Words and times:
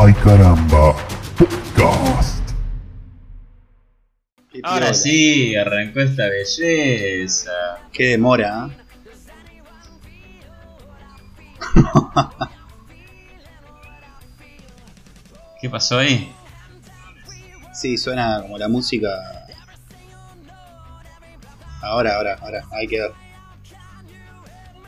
Ay 0.00 0.14
caramba, 0.14 0.94
podcast. 1.36 2.48
Ahora 4.62 4.94
sí, 4.94 5.56
arrancó 5.56 5.98
esta 5.98 6.28
belleza. 6.28 7.50
Qué 7.92 8.10
demora, 8.10 8.68
¿eh? 8.68 8.76
¿Qué 15.60 15.68
pasó 15.68 15.98
ahí? 15.98 16.32
Sí, 17.72 17.98
suena 17.98 18.40
como 18.42 18.56
la 18.56 18.68
música. 18.68 19.08
Ahora, 21.82 22.14
ahora, 22.14 22.38
ahora, 22.40 22.64
ahí 22.70 22.86
quedó. 22.86 23.12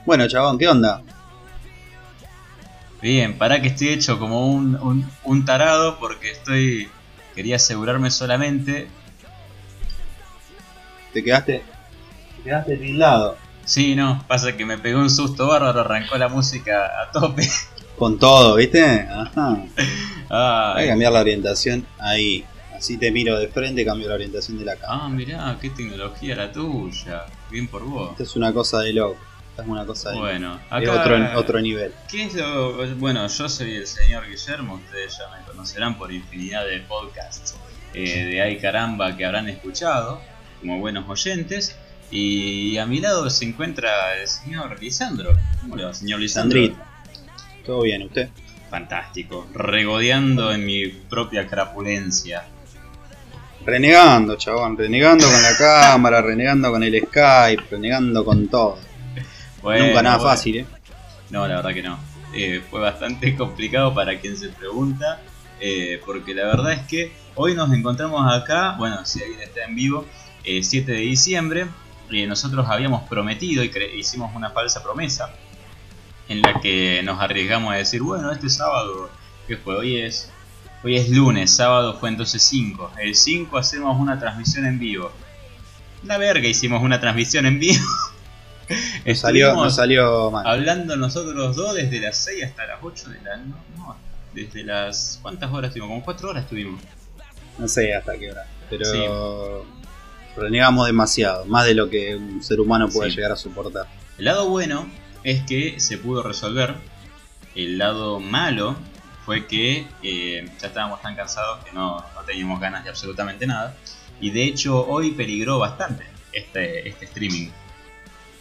Bueno, 0.06 0.28
chabón, 0.28 0.56
¿qué 0.56 0.68
onda? 0.68 1.02
Bien, 3.02 3.36
para 3.38 3.62
que 3.62 3.68
estoy 3.68 3.88
hecho 3.88 4.18
como 4.18 4.46
un, 4.50 4.76
un, 4.76 5.10
un 5.24 5.44
tarado 5.44 5.98
porque 5.98 6.30
estoy. 6.32 6.88
Quería 7.34 7.56
asegurarme 7.56 8.10
solamente. 8.10 8.88
¿Te 11.12 11.24
quedaste? 11.24 11.62
Te 12.36 12.42
quedaste 12.42 12.76
tildado. 12.76 13.36
Sí, 13.64 13.94
no, 13.94 14.24
pasa 14.26 14.56
que 14.56 14.64
me 14.66 14.78
pegó 14.78 15.00
un 15.00 15.10
susto 15.10 15.46
bárbaro, 15.46 15.80
arrancó 15.80 16.18
la 16.18 16.28
música 16.28 16.90
a 17.02 17.10
tope. 17.10 17.48
Con 17.96 18.18
todo, 18.18 18.56
¿viste? 18.56 18.82
Ajá. 18.82 19.62
Que 19.76 19.84
Ay, 20.30 20.88
cambiar 20.88 21.12
la 21.12 21.20
orientación 21.20 21.86
ahí. 21.98 22.44
Así 22.74 22.96
te 22.96 23.10
miro 23.10 23.38
de 23.38 23.48
frente, 23.48 23.84
cambio 23.84 24.08
la 24.08 24.14
orientación 24.14 24.58
de 24.58 24.64
la 24.64 24.76
cámara. 24.76 25.04
ah, 25.04 25.08
mirá, 25.10 25.58
qué 25.60 25.70
tecnología 25.70 26.34
la 26.34 26.50
tuya. 26.50 27.26
Bien 27.50 27.68
por 27.68 27.84
vos. 27.84 28.12
Esta 28.12 28.22
es 28.22 28.36
una 28.36 28.52
cosa 28.52 28.80
de 28.80 28.92
loco. 28.94 29.29
Es 29.60 29.66
una 29.68 29.84
cosa 29.86 30.10
de 30.10 30.18
Bueno, 30.18 30.56
de 30.56 30.88
acá. 30.88 31.00
otro, 31.00 31.38
otro 31.38 31.60
nivel. 31.60 31.92
¿Qué 32.10 32.24
es 32.24 32.34
lo.? 32.34 32.86
Bueno, 32.96 33.26
yo 33.26 33.48
soy 33.48 33.76
el 33.76 33.86
señor 33.86 34.28
Guillermo, 34.28 34.74
ustedes 34.74 35.18
ya 35.18 35.28
me 35.36 35.44
conocerán 35.44 35.96
por 35.98 36.12
infinidad 36.12 36.66
de 36.66 36.80
podcasts 36.80 37.54
eh, 37.94 38.24
de 38.24 38.40
Ay 38.40 38.58
Caramba 38.58 39.16
que 39.16 39.24
habrán 39.24 39.48
escuchado, 39.48 40.20
como 40.60 40.78
buenos 40.78 41.08
oyentes. 41.08 41.76
Y 42.12 42.76
a 42.78 42.86
mi 42.86 43.00
lado 43.00 43.30
se 43.30 43.44
encuentra 43.44 44.16
el 44.20 44.26
señor 44.26 44.80
Lisandro. 44.80 45.32
¿Cómo 45.60 45.76
le 45.76 45.84
va, 45.84 45.94
señor 45.94 46.18
Lisandro? 46.20 46.58
¿Todo 47.64 47.82
bien, 47.82 48.02
usted? 48.02 48.28
Fantástico, 48.68 49.46
regodeando 49.54 50.52
en 50.52 50.64
mi 50.64 50.88
propia 50.88 51.46
crapulencia. 51.46 52.44
Renegando, 53.64 54.36
chabón. 54.36 54.76
Renegando 54.76 55.24
con 55.30 55.42
la 55.42 55.56
cámara, 55.58 56.22
renegando 56.22 56.70
con 56.70 56.82
el 56.82 56.98
Skype, 57.06 57.64
renegando 57.70 58.24
con 58.24 58.48
todo. 58.48 58.78
Bueno, 59.62 59.86
Nunca 59.86 60.02
nada 60.02 60.16
bueno. 60.16 60.30
fácil, 60.30 60.56
¿eh? 60.58 60.66
No, 61.30 61.46
la 61.46 61.56
verdad 61.56 61.74
que 61.74 61.82
no. 61.82 61.98
Eh, 62.34 62.62
fue 62.70 62.80
bastante 62.80 63.36
complicado 63.36 63.94
para 63.94 64.18
quien 64.18 64.36
se 64.36 64.48
pregunta, 64.50 65.20
eh, 65.60 66.00
porque 66.04 66.34
la 66.34 66.44
verdad 66.44 66.72
es 66.72 66.80
que 66.86 67.12
hoy 67.34 67.54
nos 67.54 67.72
encontramos 67.72 68.32
acá, 68.32 68.76
bueno, 68.78 69.04
si 69.04 69.22
alguien 69.22 69.40
está 69.40 69.64
en 69.64 69.74
vivo, 69.74 70.06
eh, 70.44 70.62
7 70.62 70.92
de 70.92 70.98
diciembre, 70.98 71.66
y 72.10 72.26
nosotros 72.26 72.66
habíamos 72.68 73.08
prometido 73.08 73.62
y 73.62 73.70
hicimos 73.96 74.34
una 74.34 74.50
falsa 74.50 74.82
promesa, 74.82 75.30
en 76.28 76.42
la 76.42 76.60
que 76.60 77.02
nos 77.04 77.20
arriesgamos 77.20 77.72
a 77.72 77.76
decir, 77.76 78.02
bueno, 78.02 78.30
este 78.30 78.48
sábado, 78.48 79.10
que 79.46 79.56
fue? 79.56 79.76
Hoy 79.76 79.96
es, 79.98 80.30
hoy 80.82 80.96
es 80.96 81.08
lunes, 81.10 81.54
sábado 81.54 81.98
fue 81.98 82.08
entonces 82.08 82.42
5, 82.42 82.92
el 82.98 83.14
5 83.14 83.58
hacemos 83.58 83.98
una 83.98 84.18
transmisión 84.18 84.66
en 84.66 84.78
vivo. 84.78 85.12
La 86.04 86.18
verga, 86.18 86.48
hicimos 86.48 86.82
una 86.82 87.00
transmisión 87.00 87.46
en 87.46 87.58
vivo. 87.58 87.84
Nos 89.06 89.18
salió, 89.18 89.46
Estuvimos- 89.48 89.64
nos 89.64 89.76
salió 89.76 90.30
mal. 90.30 90.46
Hablando 90.46 90.96
nosotros 90.96 91.56
dos 91.56 91.74
desde 91.74 92.00
las 92.00 92.16
6 92.18 92.44
hasta 92.44 92.66
las 92.66 92.78
8 92.82 93.10
de 93.10 93.20
la 93.22 93.36
no, 93.38 93.56
no, 93.76 93.96
desde 94.34 94.62
las 94.64 95.18
¿cuántas 95.22 95.52
horas 95.52 95.68
estuvimos? 95.70 95.88
Como 95.90 96.04
4 96.04 96.30
horas 96.30 96.44
estuvimos. 96.44 96.80
No 97.58 97.66
sé 97.68 97.94
hasta 97.94 98.16
qué 98.18 98.30
hora. 98.30 98.46
Pero 98.70 99.66
renegamos 100.36 100.86
demasiado. 100.86 101.44
Más 101.46 101.66
de 101.66 101.74
lo 101.74 101.90
que 101.90 102.14
un 102.16 102.42
ser 102.42 102.60
humano 102.60 102.88
puede 102.88 103.10
Sí. 103.10 103.16
llegar 103.16 103.32
a 103.32 103.36
soportar. 103.36 103.86
El 104.18 104.24
lado 104.26 104.48
bueno 104.48 104.88
es 105.24 105.42
que 105.42 105.80
se 105.80 105.98
pudo 105.98 106.22
resolver. 106.22 106.74
El 107.54 107.78
lado 107.78 108.20
malo 108.20 108.76
fue 109.26 109.46
que 109.46 109.86
eh, 110.02 110.48
ya 110.60 110.68
estábamos 110.68 111.02
tan 111.02 111.16
cansados 111.16 111.64
que 111.64 111.72
no, 111.72 111.96
no 112.14 112.22
teníamos 112.26 112.60
ganas 112.60 112.84
de 112.84 112.90
absolutamente 112.90 113.46
nada. 113.46 113.74
Y 114.20 114.30
de 114.30 114.44
hecho 114.44 114.86
hoy 114.86 115.10
peligró 115.12 115.58
bastante 115.58 116.04
este, 116.32 116.88
este 116.88 117.06
streaming. 117.06 117.48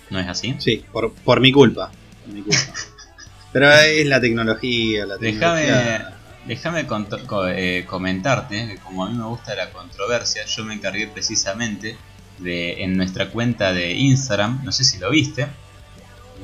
¿No 0.09 0.19
es 0.19 0.27
así? 0.27 0.55
Sí, 0.59 0.83
por, 0.91 1.13
por 1.13 1.39
mi 1.39 1.51
culpa. 1.51 1.91
Por 2.25 2.33
mi 2.33 2.41
culpa. 2.41 2.73
Pero 3.51 3.71
es 3.71 4.05
la 4.05 4.21
tecnología, 4.21 5.05
la 5.05 5.17
Déjame, 5.17 5.61
tecnología. 5.65 6.17
déjame 6.45 6.85
co- 6.87 7.47
eh, 7.47 7.85
comentarte 7.87 8.67
que 8.67 8.77
como 8.77 9.05
a 9.05 9.09
mí 9.09 9.17
me 9.17 9.25
gusta 9.25 9.55
la 9.55 9.71
controversia, 9.71 10.45
yo 10.45 10.63
me 10.65 10.75
encargué 10.75 11.07
precisamente 11.07 11.97
de 12.37 12.83
en 12.83 12.95
nuestra 12.95 13.29
cuenta 13.31 13.73
de 13.73 13.93
Instagram, 13.93 14.61
no 14.63 14.71
sé 14.71 14.83
si 14.83 14.99
lo 14.99 15.09
viste, 15.09 15.47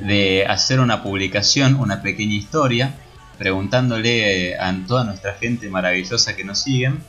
de 0.01 0.45
hacer 0.47 0.79
una 0.79 1.03
publicación, 1.03 1.75
una 1.75 2.01
pequeña 2.01 2.33
historia, 2.35 2.95
preguntándole 3.37 4.49
eh, 4.51 4.57
a 4.59 4.75
toda 4.87 5.03
nuestra 5.03 5.35
gente 5.35 5.69
maravillosa 5.69 6.35
que 6.35 6.43
nos 6.43 6.61
siguen, 6.63 7.03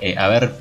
eh, 0.00 0.16
a 0.18 0.28
ver 0.28 0.54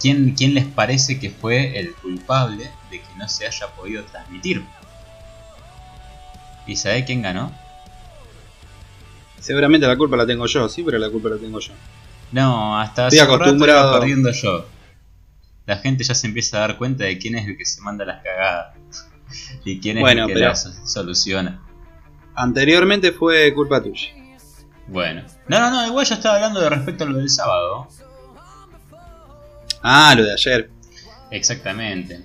quién, 0.00 0.34
quién 0.36 0.54
les 0.54 0.66
parece 0.66 1.18
que 1.18 1.30
fue 1.30 1.78
el 1.78 1.94
culpable 1.94 2.70
de 2.90 3.00
que 3.00 3.14
no 3.16 3.28
se 3.28 3.46
haya 3.46 3.68
podido 3.68 4.04
transmitir. 4.04 4.62
¿Y 6.68 6.76
sabe 6.76 7.04
quién 7.04 7.22
ganó? 7.22 7.50
Seguramente 9.40 9.86
la 9.86 9.96
culpa 9.96 10.16
la 10.16 10.26
tengo 10.26 10.46
yo, 10.46 10.68
sí, 10.68 10.82
pero 10.84 10.98
la 10.98 11.10
culpa 11.10 11.30
la 11.30 11.36
tengo 11.38 11.58
yo. 11.58 11.72
No, 12.32 12.78
hasta 12.78 13.06
Estoy 13.08 13.20
hace 13.20 13.26
rato 13.26 13.42
acostumbrado. 13.42 13.90
iba 13.90 14.00
perdiendo 14.00 14.30
yo. 14.30 14.66
La 15.64 15.78
gente 15.78 16.04
ya 16.04 16.14
se 16.14 16.26
empieza 16.26 16.58
a 16.58 16.60
dar 16.60 16.76
cuenta 16.78 17.04
de 17.04 17.18
quién 17.18 17.36
es 17.36 17.46
el 17.46 17.56
que 17.56 17.64
se 17.64 17.80
manda 17.80 18.04
las 18.04 18.22
cagadas. 18.22 18.76
Y 19.64 19.80
quién 19.80 19.98
es 19.98 20.02
Bueno, 20.02 20.26
el 20.26 20.34
que 20.34 20.40
las 20.40 20.70
soluciona. 20.84 21.60
Anteriormente 22.34 23.12
fue 23.12 23.52
culpa 23.54 23.82
tuya. 23.82 24.08
Bueno. 24.86 25.22
No, 25.48 25.60
no, 25.60 25.70
no, 25.70 25.86
igual 25.86 26.06
yo 26.06 26.14
estaba 26.14 26.36
hablando 26.36 26.60
de 26.60 26.70
respecto 26.70 27.04
a 27.04 27.06
lo 27.06 27.18
del 27.18 27.28
sábado. 27.30 27.88
Ah, 29.82 30.14
lo 30.16 30.24
de 30.24 30.32
ayer. 30.32 30.70
Exactamente. 31.30 32.24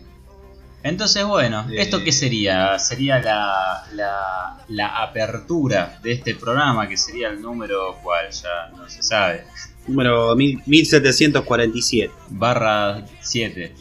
Entonces, 0.84 1.24
bueno, 1.26 1.66
Eh. 1.72 1.82
¿esto 1.82 2.04
qué 2.04 2.12
sería? 2.12 2.78
Sería 2.78 3.20
la, 3.22 3.86
la, 3.94 4.58
la 4.68 4.88
apertura 5.02 5.98
de 6.04 6.12
este 6.12 6.36
programa, 6.36 6.88
que 6.90 6.98
sería 6.98 7.30
el 7.30 7.42
número 7.42 7.98
cual 8.04 8.30
ya 8.32 8.70
no 8.76 8.90
se 8.90 9.02
sabe. 9.02 9.46
Número 9.88 10.36
mil- 10.36 10.62
1747. 10.66 12.12
Barra 12.30 13.02
7. 13.22 13.74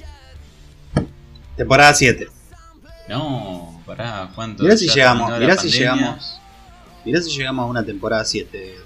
Temporada 1.57 1.93
7. 1.95 2.29
No, 3.09 3.83
pará, 3.85 4.31
¿cuánto? 4.35 4.63
Mirá 4.63 4.77
si 4.77 4.89
llegamos, 4.89 5.39
mirá 5.39 5.57
si 5.57 5.69
llegamos. 5.71 6.41
Mirá 7.05 7.21
si 7.21 7.31
llegamos 7.31 7.65
a 7.65 7.67
una 7.67 7.85
temporada 7.85 8.25
7. 8.25 8.77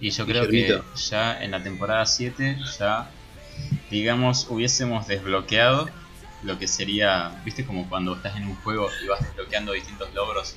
Y 0.00 0.10
yo 0.10 0.26
creo 0.26 0.46
que 0.48 0.80
ya 1.10 1.42
en 1.42 1.50
la 1.50 1.62
temporada 1.62 2.04
7 2.06 2.58
ya, 2.78 3.10
digamos, 3.90 4.46
hubiésemos 4.48 5.06
desbloqueado 5.06 5.88
lo 6.42 6.58
que 6.58 6.66
sería, 6.66 7.40
viste 7.44 7.64
como 7.66 7.88
cuando 7.88 8.14
estás 8.16 8.36
en 8.36 8.44
un 8.46 8.54
juego 8.56 8.88
y 9.04 9.08
vas 9.08 9.20
desbloqueando 9.20 9.72
distintos 9.72 10.12
logros. 10.14 10.56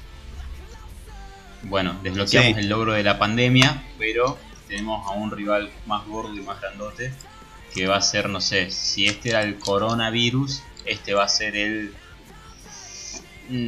Bueno, 1.64 1.98
desbloqueamos 2.04 2.54
Sí. 2.56 2.60
el 2.60 2.70
logro 2.70 2.94
de 2.94 3.04
la 3.04 3.18
pandemia, 3.20 3.84
pero 3.98 4.38
tenemos 4.68 5.06
a 5.08 5.12
un 5.12 5.32
rival 5.32 5.70
más 5.86 6.06
gordo 6.08 6.34
y 6.36 6.42
más 6.42 6.60
grandote 6.60 7.14
que 7.74 7.88
va 7.88 7.96
a 7.98 8.02
ser, 8.02 8.30
no 8.30 8.40
sé, 8.42 8.70
si 8.70 9.06
este 9.08 9.30
era 9.30 9.42
el 9.44 9.58
coronavirus, 9.60 10.62
este 10.86 11.14
va 11.14 11.24
a 11.24 11.28
ser 11.30 11.56
el, 11.56 11.94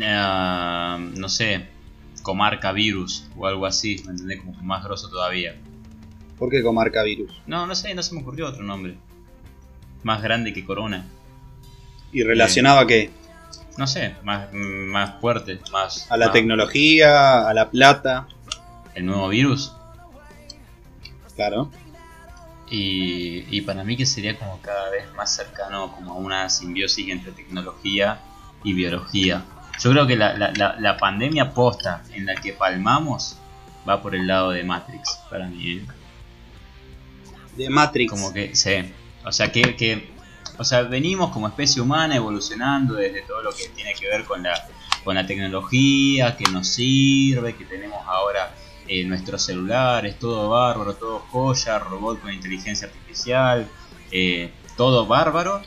ah, 0.04 0.98
no 1.00 1.30
sé, 1.30 1.68
comarca 2.22 2.72
virus 2.72 3.28
o 3.36 3.48
algo 3.48 3.66
así, 3.66 4.02
¿me 4.06 4.12
entendés? 4.12 4.42
Como 4.42 4.54
más 4.64 4.84
grosso 4.84 5.10
todavía. 5.10 5.56
¿Por 6.38 6.50
qué 6.50 6.62
comarca 6.64 7.02
virus? 7.04 7.32
No, 7.48 7.66
no 7.66 7.76
sé, 7.76 7.94
no 7.94 8.04
se 8.04 8.14
me 8.14 8.22
ocurrió 8.22 8.48
otro 8.48 8.64
nombre. 8.64 8.96
Más 10.04 10.22
grande 10.22 10.54
que 10.54 10.66
Corona. 10.66 11.06
¿Y 12.12 12.24
relacionado 12.24 12.80
a 12.80 12.88
qué? 12.88 13.12
No 13.78 13.88
sé, 13.88 14.16
más, 14.24 14.48
más 14.54 15.20
fuerte, 15.20 15.60
más... 15.72 16.10
A 16.10 16.18
la 16.18 16.28
más- 16.28 16.34
tecnología, 16.34 17.48
a 17.48 17.54
la 17.54 17.70
plata. 17.70 18.28
El 18.94 19.06
nuevo 19.06 19.28
virus. 19.28 19.74
Claro. 21.36 21.70
Y, 22.70 23.46
y 23.56 23.62
para 23.62 23.84
mí 23.84 23.98
que 23.98 24.06
sería 24.06 24.38
como 24.40 24.60
cada 24.62 24.90
vez 24.90 25.04
más 25.16 25.36
cercano 25.36 25.92
como 25.94 26.14
a 26.14 26.16
una 26.16 26.50
simbiosis 26.50 27.10
entre 27.10 27.32
tecnología 27.34 28.20
y 28.64 28.74
biología. 28.74 29.44
Yo 29.82 29.92
creo 29.92 30.08
que 30.08 30.16
la, 30.16 30.34
la, 30.38 30.52
la, 30.56 30.76
la 30.80 30.98
pandemia 30.98 31.54
posta 31.54 32.02
en 32.14 32.26
la 32.26 32.36
que 32.36 32.54
palmamos 32.54 33.38
va 33.88 34.02
por 34.02 34.16
el 34.16 34.26
lado 34.26 34.52
de 34.52 34.64
Matrix, 34.64 35.20
para 35.30 35.48
mí. 35.48 35.74
¿eh? 35.74 35.86
De 37.58 37.70
Matrix. 37.70 38.10
Como 38.10 38.34
que, 38.34 38.56
sí. 38.56 38.72
O 39.26 39.32
sea, 39.34 39.52
que, 39.52 39.76
que- 39.76 40.15
o 40.58 40.64
sea, 40.64 40.84
venimos 40.84 41.32
como 41.32 41.48
especie 41.48 41.82
humana 41.82 42.16
evolucionando 42.16 42.96
desde 42.96 43.22
todo 43.24 43.42
lo 43.42 43.52
que 43.54 43.68
tiene 43.70 43.94
que 43.94 44.08
ver 44.08 44.26
con 44.26 44.44
la, 44.44 44.68
con 45.04 45.16
la 45.16 45.26
tecnología, 45.26 46.38
que 46.38 46.50
nos 46.52 46.68
sirve, 46.68 47.56
que 47.56 47.66
tenemos 47.66 48.00
ahora 48.08 48.54
eh, 48.88 49.04
nuestros 49.04 49.44
celulares, 49.44 50.18
todo 50.20 50.50
bárbaro, 50.50 50.94
todo 50.96 51.20
joya, 51.32 51.80
robot 51.80 52.22
con 52.22 52.32
inteligencia 52.32 52.88
artificial, 52.88 53.68
eh, 54.12 54.52
todo 54.78 55.06
bárbaro. 55.06 55.62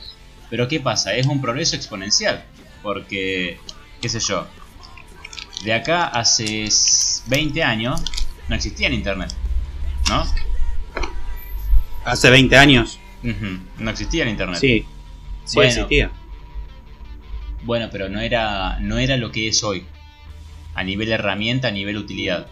Pero 0.50 0.68
¿qué 0.68 0.80
pasa? 0.80 1.14
Es 1.14 1.26
un 1.26 1.40
progreso 1.40 1.76
exponencial. 1.76 2.44
Porque, 2.82 3.58
qué 4.00 4.08
sé 4.08 4.20
yo, 4.20 4.46
de 5.64 5.74
acá 5.74 6.06
hace 6.06 6.68
20 7.26 7.62
años 7.62 8.02
no 8.48 8.54
existía 8.54 8.86
el 8.86 8.94
internet, 8.94 9.34
¿no? 10.08 10.24
Hace 12.04 12.30
20 12.30 12.56
años. 12.56 12.98
No 13.22 13.90
existía 13.90 14.22
el 14.24 14.30
internet. 14.30 14.58
Sí. 14.60 14.84
Sí 15.44 15.54
Bueno. 15.56 15.68
existía. 15.70 16.10
Bueno, 17.64 17.88
pero 17.90 18.08
no 18.08 18.20
era, 18.20 18.78
no 18.80 18.98
era 18.98 19.16
lo 19.16 19.32
que 19.32 19.48
es 19.48 19.62
hoy. 19.64 19.84
A 20.74 20.84
nivel 20.84 21.10
herramienta, 21.10 21.68
a 21.68 21.70
nivel 21.72 21.96
utilidad. 21.96 22.46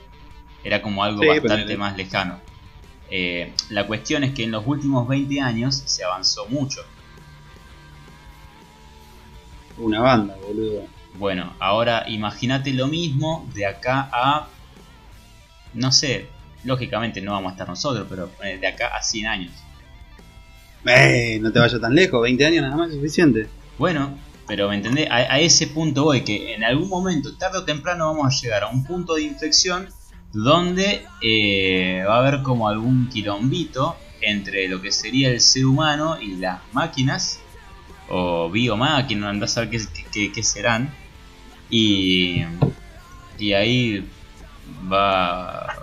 Era 0.65 0.83
como 0.83 1.05
algo 1.05 1.23
Sí, 1.23 1.29
pero- 1.29 1.43
bastante 1.43 1.77
más 1.77 1.97
lejano. 1.97 2.41
Eh, 3.11 3.53
la 3.71 3.87
cuestión 3.87 4.25
es 4.25 4.33
que 4.33 4.43
en 4.45 4.51
los 4.51 4.67
últimos 4.67 5.07
20 5.07 5.41
años 5.41 5.77
se 5.87 6.03
avanzó 6.03 6.47
mucho. 6.49 6.81
Una 9.79 10.01
banda, 10.01 10.37
boludo. 10.45 10.87
Bueno, 11.15 11.55
ahora 11.61 12.05
imagínate 12.09 12.73
lo 12.73 12.89
mismo 12.89 13.49
de 13.55 13.67
acá 13.67 14.09
a... 14.13 14.49
No 15.75 15.93
sé, 15.93 16.29
lógicamente 16.65 17.21
no 17.21 17.33
vamos 17.33 17.51
a 17.51 17.53
estar 17.53 17.69
nosotros, 17.69 18.07
pero 18.09 18.31
eh, 18.43 18.59
de 18.59 18.67
acá 18.67 18.89
a 18.97 19.03
100 19.03 19.27
años. 19.27 19.53
Eh, 20.87 21.39
no 21.41 21.51
te 21.51 21.59
vayas 21.59 21.81
tan 21.81 21.95
lejos, 21.95 22.23
20 22.23 22.47
años 22.47 22.63
nada 22.63 22.77
más 22.77 22.91
es 22.91 22.97
suficiente. 22.97 23.49
Bueno, 23.79 24.17
pero 24.47 24.69
me 24.69 24.77
entendés, 24.77 25.09
a, 25.11 25.41
ese 25.41 25.67
punto 25.67 26.05
voy, 26.05 26.23
que 26.23 26.55
en 26.55 26.63
algún 26.63 26.89
momento, 26.89 27.37
tarde 27.37 27.59
o 27.59 27.65
temprano, 27.65 28.07
vamos 28.07 28.27
a 28.27 28.41
llegar 28.41 28.63
a 28.63 28.69
un 28.69 28.85
punto 28.85 29.15
de 29.17 29.23
inflexión 29.23 29.89
donde 30.33 31.05
eh, 31.23 32.05
va 32.09 32.17
a 32.17 32.19
haber 32.19 32.43
como 32.43 32.69
algún 32.69 33.09
quilombito 33.09 33.97
entre 34.21 34.69
lo 34.69 34.81
que 34.81 34.93
sería 34.93 35.31
el 35.31 35.41
ser 35.41 35.67
humano 35.67 36.21
y 36.21 36.37
las 36.37 36.61
máquinas, 36.73 37.41
o 38.09 38.49
biomáquinas, 38.49 39.31
andás 39.31 39.59
a 39.59 39.63
ver 39.63 39.71
qué, 40.13 40.43
serán, 40.43 40.95
y, 41.69 42.45
y 43.39 43.53
ahí 43.53 44.09
va, 44.91 45.83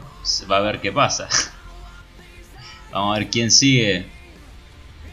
va 0.49 0.57
a 0.57 0.61
ver 0.61 0.79
qué 0.79 0.91
pasa. 0.93 1.27
Vamos 2.93 3.15
a 3.15 3.19
ver 3.19 3.29
quién 3.29 3.51
sigue 3.51 4.12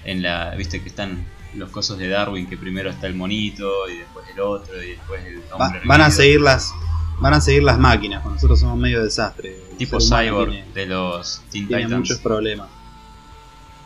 en 0.04 0.22
la. 0.22 0.54
Viste 0.56 0.82
que 0.82 0.88
están 0.88 1.26
los 1.54 1.70
cosos 1.70 1.98
de 1.98 2.08
Darwin, 2.08 2.48
que 2.48 2.56
primero 2.56 2.90
está 2.90 3.06
el 3.06 3.14
monito, 3.14 3.88
y 3.88 3.96
después 3.98 4.24
el 4.32 4.40
otro, 4.40 4.82
y 4.82 4.90
después 4.90 5.24
el 5.26 5.40
Va- 5.52 5.66
hombre. 5.66 5.80
van 5.84 6.00
a 6.02 6.10
seguir 6.10 6.40
las 6.40 6.72
van 7.18 7.34
a 7.34 7.40
seguir 7.40 7.62
las 7.64 7.78
máquinas, 7.78 8.24
nosotros 8.24 8.60
somos 8.60 8.78
medio 8.78 9.02
desastre. 9.04 9.54
Tipo 9.76 9.98
Cyborg 10.00 10.50
tiene- 10.52 10.72
de 10.72 10.86
los 10.86 11.42
Teen 11.50 11.66
tiene 11.68 11.82
Titans. 11.84 11.98
muchos 12.00 12.18
problemas. 12.20 12.68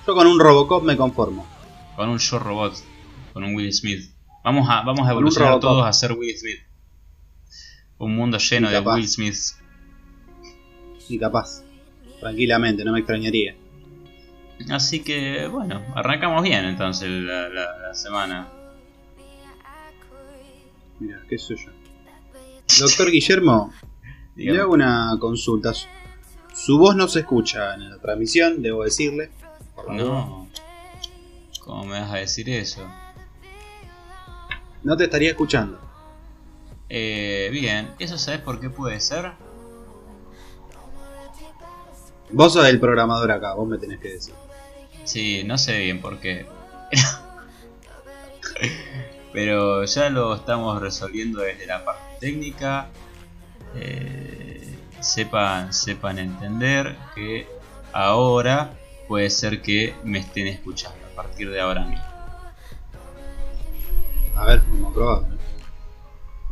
Yo 0.07 0.15
con 0.15 0.27
un 0.27 0.39
Robocop 0.39 0.85
me 0.85 0.97
conformo. 0.97 1.47
Con 1.97 2.09
un 2.11 2.19
Yo 2.19 2.39
Robot, 2.39 2.75
con 3.33 3.43
un 3.45 3.55
Will 3.55 3.73
Smith. 3.73 4.11
Vamos 4.45 4.69
a, 4.71 4.83
vamos 4.83 5.09
a 5.09 5.11
evolucionar 5.13 5.59
todos 5.59 5.85
a 5.87 5.93
ser 5.93 6.13
Will 6.13 6.37
Smith. 6.37 6.59
Un 7.99 8.15
mundo 8.15 8.37
lleno 8.39 8.69
de 8.69 8.77
Incapaz. 8.77 8.95
Will 8.97 9.09
Smith. 9.09 9.37
Y 11.09 11.19
capaz. 11.19 11.63
Tranquilamente, 12.21 12.85
no 12.85 12.93
me 12.93 12.99
extrañaría. 13.01 13.57
Así 14.71 15.03
que, 15.03 15.47
bueno, 15.49 15.83
arrancamos 15.95 16.43
bien 16.43 16.65
entonces 16.65 17.09
la, 17.11 17.49
la- 17.49 17.79
la 17.89 17.95
semana. 17.95 18.49
Mira, 21.01 21.21
qué 21.29 21.39
sé 21.39 21.55
yo. 21.57 21.71
Doctor 22.81 23.11
Guillermo, 23.11 23.73
le 24.37 24.59
hago 24.61 24.73
una 24.73 25.17
consulta. 25.21 25.73
Su, 26.55 26.79
voz 26.79 26.97
no 26.97 27.09
se 27.09 27.21
escucha 27.21 27.75
en 27.75 27.91
la 27.91 27.99
transmisión, 27.99 28.63
debo 28.63 28.85
decirle. 28.85 29.31
Por. 29.75 29.93
No. 29.93 30.49
¿Cómo 31.61 31.85
me 31.85 32.01
vas 32.01 32.13
a 32.13 32.17
decir 32.17 32.49
eso? 32.51 32.87
No 34.83 34.97
te 34.97 35.05
estaría 35.05 35.31
escuchando. 35.31 35.79
Eh, 36.89 37.49
bien, 37.53 37.95
¿eso 37.99 38.19
sabes 38.19 38.41
por 38.41 38.61
qué 38.61 38.71
puede 38.71 39.01
ser? 39.01 39.33
Vos 42.31 42.53
sos 42.53 42.67
el 42.67 42.79
programador 42.81 43.31
acá, 43.31 43.55
vos 43.55 43.67
me 43.69 43.79
tenés 43.79 43.99
que 44.01 44.09
decir. 44.11 44.35
Sí, 45.05 45.43
no 45.45 45.59
sé 45.59 45.79
bien 45.79 46.01
por 46.01 46.19
qué. 46.19 46.47
Pero 49.33 49.85
ya 49.85 50.11
lo 50.11 50.35
estamos 50.35 50.81
resolviendo 50.81 51.41
desde 51.41 51.67
la 51.67 51.85
parte 51.85 52.03
técnica. 52.21 52.89
Eh, 53.77 54.77
sepan, 55.01 55.73
sepan 55.73 56.19
entender 56.19 56.97
que 57.15 57.47
ahora 57.93 58.73
puede 59.09 59.29
ser 59.31 59.61
que 59.61 59.95
me 60.05 60.21
estén 60.21 60.47
escuchando 60.47 60.99
a 61.13 61.17
partir 61.17 61.51
de 61.51 61.61
ahora 61.61 61.85
mismo. 61.85 62.05
A 64.37 64.47
ver, 64.47 64.63
vamos 64.69 64.91
a 64.91 64.95
probar. 64.95 65.23
¿no? 65.23 65.35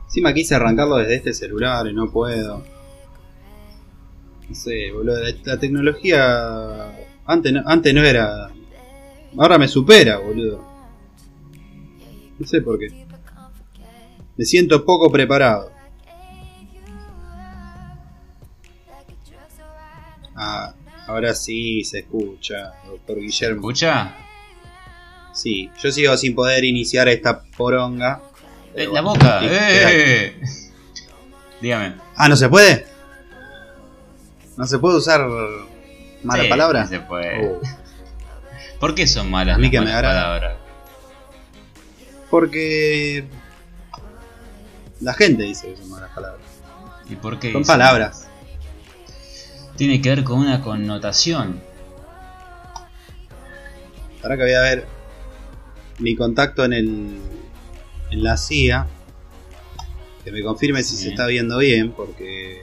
Encima 0.04 0.34
quise 0.34 0.54
arrancarlo 0.54 0.96
desde 0.96 1.16
este 1.16 1.32
celular 1.32 1.86
y 1.86 1.94
no 1.94 2.10
puedo. 2.10 2.62
No 4.48 4.54
sé, 4.54 4.90
boludo. 4.92 5.18
La 5.44 5.58
tecnología. 5.58 6.92
Antes 7.32 7.50
no, 7.50 7.62
antes 7.64 7.94
no 7.94 8.04
era. 8.04 8.50
Ahora 9.38 9.56
me 9.56 9.66
supera, 9.66 10.18
boludo. 10.18 10.62
No 12.38 12.46
sé 12.46 12.60
por 12.60 12.78
qué. 12.78 13.06
Me 14.36 14.44
siento 14.44 14.84
poco 14.84 15.10
preparado. 15.10 15.72
Ah, 20.34 20.74
ahora 21.06 21.34
sí 21.34 21.82
se 21.84 22.00
escucha, 22.00 22.74
doctor 22.86 23.18
Guillermo. 23.18 23.60
¿Escucha? 23.60 24.14
Sí, 25.32 25.70
yo 25.82 25.90
sigo 25.90 26.14
sin 26.18 26.34
poder 26.34 26.64
iniciar 26.64 27.08
esta 27.08 27.42
poronga. 27.56 28.20
Eh, 28.74 28.84
la 28.84 29.00
bueno, 29.00 29.08
boca. 29.14 29.40
sí, 29.40 29.46
¡Eh! 29.50 30.40
Dígame. 31.62 31.94
Ah, 32.14 32.28
¿no 32.28 32.36
se 32.36 32.48
puede? 32.50 32.84
¿No 34.58 34.66
se 34.66 34.78
puede 34.78 34.98
usar 34.98 35.26
mala 36.22 36.42
Sí, 36.44 36.48
palabra? 36.48 36.82
sí 36.84 36.94
se 36.94 37.00
puede. 37.00 37.46
Oh, 37.48 37.60
¿Por 38.80 38.94
qué 38.94 39.06
son 39.06 39.30
malas 39.30 39.58
las 39.58 39.70
palabras? 40.02 40.56
porque 42.30 43.24
la 45.00 45.12
gente 45.12 45.42
dice 45.42 45.68
que 45.68 45.76
son 45.76 45.90
malas 45.90 46.10
palabras. 46.14 46.40
¿Y 47.10 47.16
por 47.16 47.38
qué? 47.38 47.52
Son 47.52 47.64
palabras. 47.64 48.28
Tiene 49.76 50.00
que 50.00 50.08
ver 50.08 50.24
con 50.24 50.38
una 50.38 50.60
connotación. 50.62 51.60
Ahora 54.22 54.36
que 54.36 54.42
voy 54.44 54.52
a 54.54 54.60
ver 54.60 54.86
mi 55.98 56.16
contacto 56.16 56.64
en 56.64 56.72
el 56.72 57.18
en 58.10 58.22
la 58.22 58.36
CIA, 58.36 58.86
que 60.24 60.30
me 60.32 60.42
confirme 60.42 60.82
si 60.82 60.96
se 60.96 61.08
está 61.10 61.26
viendo 61.26 61.58
bien, 61.58 61.92
porque 61.92 62.62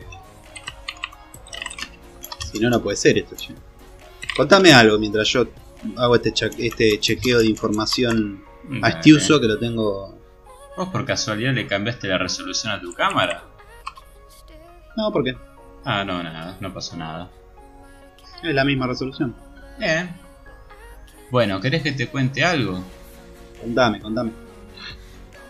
si 2.52 2.60
no 2.60 2.70
no 2.70 2.82
puede 2.82 2.98
ser 2.98 3.18
esto. 3.18 3.36
che. 3.36 3.54
Contame 4.36 4.72
algo 4.74 4.98
mientras 5.00 5.28
yo 5.30 5.48
hago 5.98 6.16
este 6.16 6.34
este 6.60 7.00
chequeo 7.00 7.40
de 7.40 7.48
información 7.48 8.44
Dale. 8.64 8.82
astiuso 8.96 9.40
que 9.40 9.48
lo 9.48 9.58
tengo. 9.60 10.18
¿Vos 10.78 10.90
por 10.90 11.06
casualidad 11.06 11.54
le 11.54 11.68
cambiaste 11.68 12.08
la 12.08 12.18
resolución 12.18 12.72
a 12.74 12.80
tu 12.80 12.94
cámara? 12.94 13.44
No, 14.96 15.12
porque 15.12 15.36
Ah, 15.86 16.04
no, 16.04 16.22
nada, 16.22 16.58
no 16.60 16.74
pasó 16.74 16.96
nada. 16.98 17.30
es 18.44 18.54
la 18.54 18.64
misma 18.66 18.88
resolución. 18.88 19.36
Bien. 19.80 20.10
Bueno, 21.32 21.60
¿querés 21.62 21.84
que 21.84 21.92
te 21.94 22.08
cuente 22.08 22.44
algo? 22.44 22.84
Contame, 23.62 24.00
contame. 24.02 24.32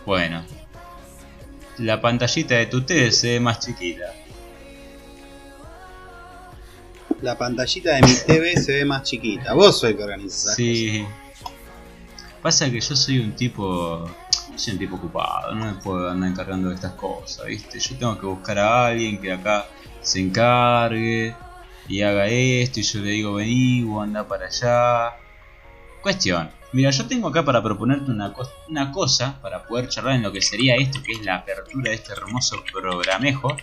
Bueno. 0.06 0.44
La 1.78 2.00
pantallita 2.00 2.56
de 2.56 2.66
tu 2.66 2.82
tele 2.82 3.10
se 3.12 3.30
ve 3.32 3.40
más 3.40 3.60
chiquita. 3.60 4.04
La 7.22 7.36
pantallita 7.36 7.94
de 7.96 8.02
mi 8.02 8.14
TV 8.26 8.56
se 8.56 8.72
ve 8.76 8.84
más 8.84 9.02
chiquita. 9.02 9.52
Vos 9.52 9.78
soy 9.80 9.90
el 9.90 9.96
que 9.96 10.02
organiza 10.04 10.54
Sí. 10.54 11.04
Pasa 12.42 12.70
que 12.70 12.80
yo 12.80 12.96
soy 12.96 13.18
un 13.18 13.32
tipo. 13.36 14.10
No 14.50 14.58
soy 14.58 14.72
un 14.74 14.78
tipo 14.78 14.96
ocupado, 14.96 15.54
no 15.54 15.66
me 15.66 15.74
puedo 15.74 16.08
andar 16.10 16.30
encargando 16.30 16.70
de 16.70 16.74
estas 16.74 16.92
cosas, 16.92 17.46
¿viste? 17.46 17.78
Yo 17.78 17.96
tengo 17.96 18.18
que 18.18 18.26
buscar 18.26 18.58
a 18.58 18.86
alguien 18.86 19.20
que 19.20 19.32
acá 19.32 19.66
se 20.02 20.20
encargue 20.20 21.34
y 21.88 22.02
haga 22.02 22.26
esto, 22.26 22.80
y 22.80 22.82
yo 22.82 23.00
le 23.00 23.10
digo 23.10 23.34
vení 23.34 23.84
o 23.84 24.00
anda 24.00 24.26
para 24.26 24.46
allá. 24.46 25.14
Cuestión. 26.02 26.50
Mira, 26.72 26.90
yo 26.90 27.06
tengo 27.06 27.28
acá 27.28 27.44
para 27.44 27.62
proponerte 27.62 28.10
una, 28.10 28.32
cos- 28.32 28.50
una 28.68 28.90
cosa 28.92 29.40
para 29.42 29.64
poder 29.66 29.88
charlar 29.88 30.14
en 30.14 30.22
lo 30.22 30.32
que 30.32 30.40
sería 30.40 30.76
esto, 30.76 31.00
que 31.02 31.12
es 31.12 31.24
la 31.24 31.36
apertura 31.36 31.90
de 31.90 31.96
este 31.96 32.12
hermoso 32.12 32.56
programejo. 32.72 33.56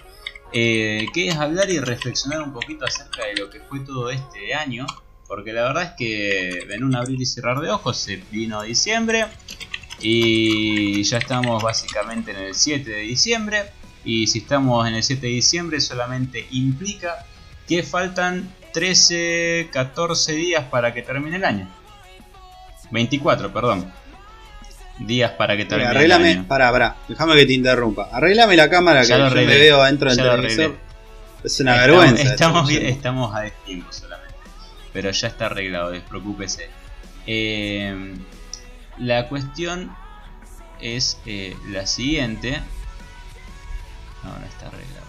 Eh, 0.54 1.06
que 1.14 1.28
es 1.28 1.36
hablar 1.36 1.70
y 1.70 1.80
reflexionar 1.80 2.42
un 2.42 2.54
poquito 2.54 2.86
acerca 2.86 3.26
de 3.26 3.36
lo 3.36 3.50
que 3.50 3.60
fue 3.62 3.80
todo 3.82 4.10
este 4.10 4.54
año. 4.54 4.86
Porque 5.28 5.52
la 5.52 5.64
verdad 5.64 5.84
es 5.84 5.92
que 5.98 6.60
en 6.74 6.84
un 6.84 6.96
abrir 6.96 7.20
y 7.20 7.26
cerrar 7.26 7.60
de 7.60 7.70
ojos 7.70 7.98
se 7.98 8.18
vino 8.32 8.62
diciembre. 8.62 9.26
Y 10.00 11.04
ya 11.04 11.18
estamos 11.18 11.62
básicamente 11.62 12.32
en 12.32 12.38
el 12.38 12.56
7 12.56 12.90
de 12.90 13.02
diciembre. 13.02 13.64
Y 14.06 14.28
si 14.28 14.40
estamos 14.40 14.88
en 14.88 14.96
el 14.96 15.04
7 15.04 15.26
de 15.28 15.34
diciembre 15.34 15.82
solamente 15.82 16.48
implica 16.52 17.26
que 17.68 17.84
faltan 17.84 18.54
13, 18.74 19.70
14 19.74 20.34
días 20.34 20.66
para 20.66 20.94
que 20.94 21.02
termine 21.02 21.38
el 21.38 21.44
año. 21.44 21.70
24, 22.92 23.52
perdón. 23.52 23.92
Días 25.00 25.32
para 25.32 25.56
que 25.56 25.66
termine 25.66 25.90
Mira, 25.90 26.00
arreglame, 26.00 26.32
el 26.32 26.38
año. 26.40 26.48
pará, 26.48 26.72
pará, 26.72 26.96
déjame 27.08 27.36
que 27.36 27.46
te 27.46 27.54
interrumpa. 27.54 28.10
Arreglame 28.12 28.56
la 28.56 28.70
cámara 28.70 29.04
Ya 29.04 29.16
que 29.18 29.24
yo 29.30 29.36
me 29.36 29.46
veo 29.46 29.82
adentro 29.82 30.10
del 30.10 30.18
televisor. 30.18 30.78
Es 31.44 31.60
una 31.60 31.76
Estamos- 31.76 32.00
vergüenza. 32.02 32.34
Estamos, 32.34 32.70
estamos 32.72 33.36
a 33.36 33.40
destiempo 33.42 33.94
solamente. 33.94 34.36
Pero 34.94 35.12
ya 35.12 35.28
está 35.28 35.46
arreglado, 35.46 35.92
despreocúpese. 35.92 36.70
Eh, 37.28 38.16
la 38.98 39.28
cuestión 39.28 39.96
es 40.82 41.20
eh, 41.28 41.56
la 41.70 41.86
siguiente. 41.86 42.60
No, 44.24 44.30
no 44.40 44.46
está 44.46 44.68
arreglado. 44.68 45.06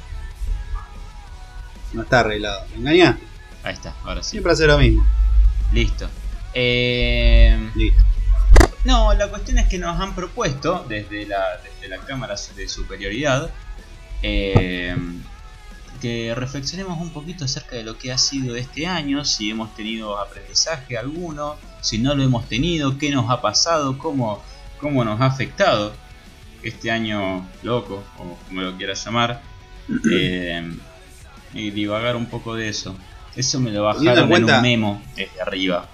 No 1.94 2.02
está 2.02 2.20
arreglado. 2.20 2.66
¿Me 2.72 2.76
engañás? 2.76 3.16
Ahí 3.64 3.72
está, 3.74 3.94
ahora 4.04 4.22
sí. 4.22 4.32
Siempre 4.32 4.52
hace 4.52 4.66
lo 4.66 4.76
mismo. 4.78 5.06
Listo. 5.72 6.08
Eh, 6.52 7.70
Listo. 7.74 8.02
No, 8.84 9.12
la 9.14 9.28
cuestión 9.28 9.58
es 9.58 9.68
que 9.68 9.78
nos 9.78 10.00
han 10.00 10.14
propuesto 10.14 10.84
desde 10.88 11.26
la, 11.26 11.58
desde 11.62 11.88
la 11.88 11.98
Cámara 11.98 12.34
de 12.54 12.68
Superioridad 12.68 13.50
eh, 14.22 14.96
que 16.00 16.34
reflexionemos 16.34 17.00
un 17.00 17.10
poquito 17.10 17.44
acerca 17.44 17.76
de 17.76 17.82
lo 17.82 17.98
que 17.98 18.12
ha 18.12 18.18
sido 18.18 18.54
este 18.56 18.86
año, 18.86 19.24
si 19.24 19.50
hemos 19.50 19.74
tenido 19.74 20.18
aprendizaje 20.18 20.96
alguno, 20.96 21.56
si 21.80 21.98
no 21.98 22.14
lo 22.14 22.22
hemos 22.22 22.48
tenido, 22.48 22.98
qué 22.98 23.10
nos 23.10 23.30
ha 23.30 23.40
pasado, 23.40 23.98
cómo, 23.98 24.42
cómo 24.80 25.04
nos 25.04 25.20
ha 25.20 25.26
afectado 25.26 25.92
este 26.62 26.90
año 26.90 27.48
loco, 27.62 28.04
o 28.18 28.36
como 28.46 28.62
lo 28.62 28.76
quieras 28.76 29.04
llamar, 29.04 29.42
eh, 30.12 30.72
y 31.54 31.70
divagar 31.70 32.16
un 32.16 32.26
poco 32.26 32.54
de 32.54 32.68
eso. 32.68 32.96
Eso 33.34 33.60
me 33.60 33.70
lo 33.70 33.84
bajaron 33.84 34.32
en 34.32 34.44
un 34.44 34.62
memo 34.62 35.02
desde 35.16 35.40
arriba. 35.40 35.88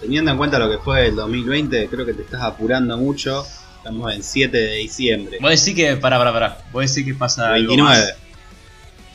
Teniendo 0.00 0.30
en 0.30 0.36
cuenta 0.36 0.58
lo 0.58 0.70
que 0.70 0.78
fue 0.78 1.06
el 1.06 1.16
2020, 1.16 1.88
creo 1.88 2.04
que 2.04 2.14
te 2.14 2.22
estás 2.22 2.42
apurando 2.42 2.96
mucho. 2.98 3.44
Estamos 3.76 4.12
en 4.14 4.22
7 4.22 4.56
de 4.56 4.74
diciembre. 4.76 5.38
Vos 5.40 5.50
decís 5.50 5.74
que, 5.74 5.96
para, 5.96 6.18
para, 6.18 6.32
para, 6.32 6.58
vos 6.72 6.82
decís 6.88 7.04
que 7.04 7.14
pasa 7.14 7.52
algo 7.52 7.68
29. 7.68 7.82
más. 7.82 8.14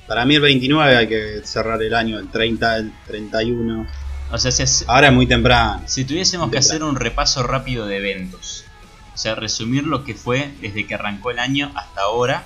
Para 0.07 0.25
mí 0.25 0.35
el 0.35 0.41
29 0.41 0.97
hay 0.97 1.07
que 1.07 1.41
cerrar 1.43 1.81
el 1.83 1.93
año, 1.93 2.17
el 2.17 2.29
30, 2.29 2.77
el 2.77 2.93
31. 3.05 3.87
O 4.31 4.37
sea, 4.37 4.51
si, 4.51 4.85
Ahora 4.87 5.07
es 5.07 5.13
muy 5.13 5.27
temprano. 5.27 5.83
si 5.85 6.05
tuviésemos 6.05 6.49
que 6.49 6.57
hacer 6.57 6.83
un 6.83 6.95
repaso 6.95 7.43
rápido 7.43 7.85
de 7.85 7.97
eventos, 7.97 8.65
o 9.13 9.17
sea, 9.17 9.35
resumir 9.35 9.85
lo 9.85 10.03
que 10.03 10.15
fue 10.15 10.51
desde 10.61 10.87
que 10.87 10.95
arrancó 10.95 11.31
el 11.31 11.39
año 11.39 11.71
hasta 11.75 12.01
ahora 12.01 12.45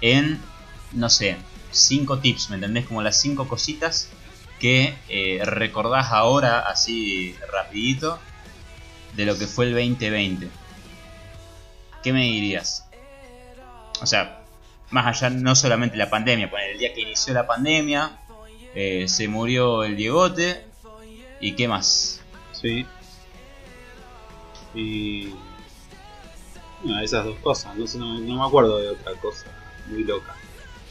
en, 0.00 0.40
no 0.92 1.08
sé, 1.10 1.36
cinco 1.70 2.18
tips, 2.20 2.50
¿me 2.50 2.56
entendés? 2.56 2.86
Como 2.86 3.02
las 3.02 3.20
cinco 3.20 3.48
cositas 3.48 4.08
que 4.58 4.94
eh, 5.08 5.40
recordás 5.44 6.12
ahora 6.12 6.60
así 6.60 7.36
rapidito 7.52 8.18
de 9.14 9.26
lo 9.26 9.38
que 9.38 9.46
fue 9.46 9.66
el 9.66 9.72
2020. 9.72 10.48
¿Qué 12.02 12.12
me 12.12 12.22
dirías? 12.22 12.88
O 14.00 14.06
sea, 14.06 14.42
más 14.90 15.06
allá 15.06 15.30
no 15.30 15.54
solamente 15.54 15.96
la 15.96 16.10
pandemia, 16.10 16.50
poner 16.50 16.70
el 16.70 16.78
día 16.78 16.94
que 16.94 17.02
inició 17.02 17.34
la 17.34 17.46
pandemia, 17.46 18.18
eh, 18.74 19.06
se 19.08 19.28
murió 19.28 19.84
el 19.84 19.96
Diegote 19.96 20.64
y 21.40 21.52
qué 21.52 21.68
más. 21.68 22.22
Sí. 22.52 22.86
Y. 24.74 25.30
Bueno, 26.82 27.00
esas 27.00 27.24
dos 27.24 27.38
cosas. 27.38 27.74
No, 27.76 27.86
sé, 27.86 27.98
no, 27.98 28.18
no 28.20 28.34
me 28.36 28.46
acuerdo 28.46 28.78
de 28.78 28.88
otra 28.88 29.12
cosa 29.14 29.46
muy 29.88 30.04
loca. 30.04 30.34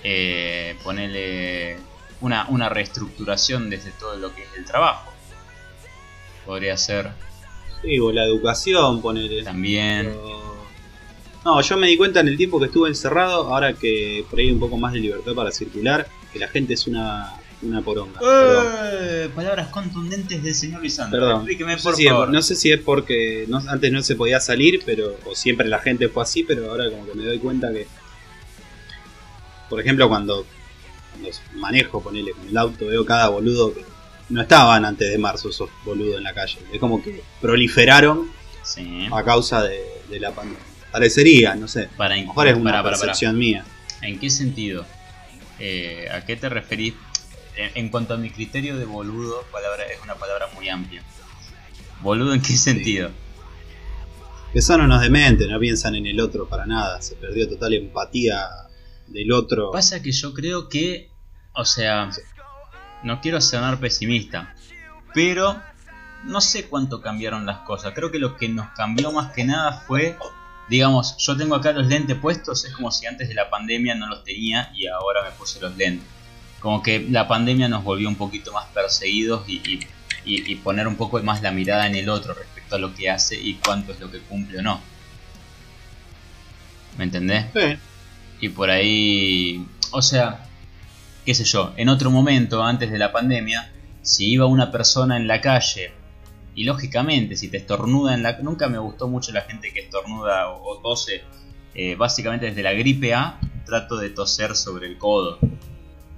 Eh, 0.04 0.76
ponerle 0.84 1.78
una, 2.22 2.48
una 2.50 2.70
reestructuración 2.70 3.70
desde 3.70 3.92
todo 3.92 4.16
lo 4.18 4.34
que 4.34 4.44
es 4.44 4.50
el 4.58 4.66
trabajo. 4.66 5.14
Podría 6.46 6.78
ser 6.78 7.12
Sí, 7.84 8.00
o 8.00 8.12
la 8.12 8.24
educación, 8.26 9.02
poner. 9.02 9.44
también. 9.44 10.16
No, 11.46 11.62
yo 11.62 11.78
me 11.78 11.88
di 11.88 11.96
cuenta 11.96 12.20
en 12.22 12.28
el 12.28 12.36
tiempo 12.36 12.60
que 12.60 12.66
estuve 12.66 12.90
encerrado, 12.90 13.54
ahora 13.54 13.74
que 13.74 14.26
por 14.30 14.40
ahí 14.40 14.48
hay 14.48 14.52
un 14.52 14.60
poco 14.60 14.78
más 14.78 14.94
de 14.94 15.00
libertad 15.00 15.34
para 15.34 15.52
circular, 15.52 16.08
que 16.34 16.40
la 16.40 16.48
gente 16.48 16.74
es 16.74 16.88
una, 16.88 17.34
una 17.62 17.82
poronga. 17.82 18.20
Eh, 18.22 19.30
palabras 19.34 19.68
contundentes 19.68 20.44
del 20.44 20.56
señor 20.56 20.82
Lisandro. 20.82 21.20
Perdón. 21.20 21.36
Explíqueme, 21.42 21.74
No 21.74 21.78
sé, 21.78 21.84
por 21.84 21.96
si 21.96 22.06
es, 22.06 22.12
favor. 22.12 22.30
no 22.30 22.42
sé 22.42 22.56
si 22.56 22.72
es 22.72 22.82
porque 22.82 23.46
no- 23.48 23.62
antes 23.70 23.92
no 23.92 24.02
se 24.02 24.16
podía 24.16 24.40
salir, 24.40 24.82
pero 24.86 25.16
o 25.26 25.36
siempre 25.36 25.68
la 25.68 25.80
gente 25.80 26.10
fue 26.10 26.24
así, 26.24 26.44
pero 26.44 26.72
ahora 26.72 26.90
como 26.90 27.06
que 27.06 27.14
me 27.14 27.24
doy 27.24 27.38
cuenta 27.40 27.72
que, 27.72 27.88
por 29.70 29.80
ejemplo, 29.80 30.10
cuando, 30.10 30.46
cuando 31.20 31.38
manejo, 31.56 32.02
ponele 32.02 32.32
con 32.32 32.48
el 32.48 32.58
auto, 32.58 32.86
veo 32.88 33.06
cada 33.06 33.30
boludo 33.30 33.74
que 33.74 33.84
no 34.30 34.42
estaban 34.42 34.86
antes 34.86 35.10
de 35.10 35.18
marzo 35.18 35.50
esos 35.50 35.70
boludos 35.86 36.18
en 36.18 36.24
la 36.24 36.34
calle. 36.34 36.58
Es 36.72 36.80
como 36.80 37.02
que 37.04 37.22
proliferaron 37.42 38.30
Sí. 38.64 39.08
a 39.14 39.24
causa 39.24 39.64
de, 39.64 39.82
de 40.10 40.20
la 40.20 40.32
pandemia. 40.32 40.62
Parecería, 40.92 41.56
no 41.56 41.68
sé. 41.68 41.88
Para, 41.96 42.16
A 42.16 42.18
lo 42.18 42.28
mejor 42.28 42.48
es 42.48 42.56
una 42.58 42.72
para, 42.72 42.84
percepción 42.84 43.38
mía. 43.38 43.64
¿En 44.02 44.20
qué 44.20 44.30
sentido? 44.30 44.86
Eh, 45.60 46.08
¿A 46.12 46.26
qué 46.26 46.36
te 46.36 46.50
referís? 46.50 46.94
En, 47.56 47.72
en 47.76 47.90
cuanto 47.90 48.14
a 48.14 48.18
mi 48.18 48.30
criterio 48.30 48.78
de 48.78 48.86
boludo, 48.86 49.44
palabra, 49.52 49.84
es 49.86 50.02
una 50.04 50.16
palabra 50.16 50.48
muy 50.54 50.68
amplia. 50.70 51.02
¿Boludo 52.02 52.34
en 52.34 52.42
qué 52.42 52.56
sentido? 52.58 53.10
Que 54.54 54.62
son 54.62 54.82
unos 54.82 55.02
dementes, 55.02 55.48
no 55.50 55.60
piensan 55.60 55.96
en 55.96 56.06
el 56.06 56.20
otro 56.20 56.48
para 56.48 56.66
nada. 56.66 57.02
Se 57.02 57.16
perdió 57.16 57.48
total 57.50 57.74
empatía 57.74 58.40
del 59.08 59.32
otro. 59.32 59.72
Pasa 59.72 60.02
que 60.02 60.12
yo 60.12 60.34
creo 60.34 60.70
que, 60.70 61.10
o 61.54 61.66
sea, 61.66 62.10
no 63.04 63.22
quiero 63.22 63.40
sonar 63.42 63.80
pesimista, 63.80 64.56
pero 65.14 65.62
no 66.26 66.42
sé 66.42 66.66
cuánto 66.68 67.02
cambiaron 67.02 67.46
las 67.46 67.60
cosas. 67.60 67.94
Creo 67.94 68.12
que 68.12 68.20
lo 68.20 68.38
que 68.38 68.50
nos 68.50 68.70
cambió 68.72 69.12
más 69.12 69.34
que 69.34 69.44
nada 69.46 69.72
fue, 69.88 70.18
digamos, 70.70 71.16
yo 71.18 71.38
tengo 71.38 71.56
acá 71.56 71.72
los 71.72 71.88
lentes 71.88 72.18
puestos, 72.18 72.66
es 72.66 72.74
como 72.74 72.92
si 72.92 73.06
antes 73.06 73.28
de 73.30 73.34
la 73.36 73.50
pandemia 73.50 73.96
no 73.96 74.08
los 74.08 74.24
tenía 74.24 74.72
y 74.76 74.88
ahora 74.88 75.24
me 75.24 75.32
puse 75.32 75.60
los 75.62 75.76
lentes. 75.78 76.08
Como 76.60 76.82
que 76.82 77.00
la 77.10 77.28
pandemia 77.28 77.70
nos 77.70 77.84
volvió 77.84 78.10
un 78.10 78.16
poquito 78.16 78.52
más 78.52 78.66
perseguidos 78.74 79.48
y, 79.48 79.58
y- 79.58 79.88
y- 80.26 80.52
y 80.52 80.56
poner 80.56 80.88
un 80.88 80.96
poco 80.96 81.22
más 81.24 81.42
la 81.42 81.52
mirada 81.52 81.88
en 81.88 81.96
el 81.96 82.10
otro 82.10 82.34
respecto 82.34 82.76
a 82.76 82.80
lo 82.80 82.94
que 82.94 83.10
hace 83.10 83.40
y 83.40 83.54
cuánto 83.64 83.94
es 83.94 84.00
lo 84.00 84.12
que 84.12 84.20
cumple 84.20 84.60
o 84.60 84.62
no. 84.62 84.82
¿Me 86.98 87.04
entendés? 87.06 87.46
Sí. 87.54 87.78
Y 88.40 88.50
por 88.50 88.70
ahí, 88.70 89.66
o 89.92 90.02
sea, 90.02 90.46
qué 91.26 91.34
sé 91.34 91.44
yo, 91.44 91.74
en 91.78 91.90
otro 91.90 92.12
momento, 92.12 92.64
antes 92.64 92.92
de 92.92 92.98
la 92.98 93.12
pandemia, 93.12 93.72
si 94.02 94.32
iba 94.32 94.46
una 94.46 94.72
persona 94.72 95.18
en 95.18 95.28
la 95.28 95.42
calle, 95.42 95.92
y 96.56 96.64
lógicamente, 96.64 97.36
si 97.36 97.50
te 97.50 97.58
estornuda 97.58 98.16
en 98.16 98.24
la... 98.24 98.40
Nunca 98.40 98.68
me 98.68 98.80
gustó 98.80 99.08
mucho 99.08 99.32
la 99.32 99.42
gente 99.42 99.72
que 99.72 99.82
estornuda 99.82 100.50
o, 100.50 100.80
tose, 100.80 101.22
eh, 101.76 101.96
básicamente 101.96 102.48
desde 102.48 102.64
la 102.64 102.74
gripe 102.74 103.14
A, 103.14 103.40
trato 103.66 103.98
de 103.98 104.10
toser 104.10 104.56
sobre 104.56 104.88
el 104.88 104.98
codo, 104.98 105.38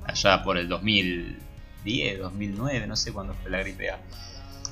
allá 0.06 0.44
por 0.44 0.58
el 0.58 0.70
2010, 0.70 2.20
2009, 2.20 2.88
no 2.88 2.96
sé 2.96 3.12
cuándo 3.12 3.34
fue 3.34 3.52
la 3.52 3.60
gripe 3.60 3.90
A. 3.90 4.00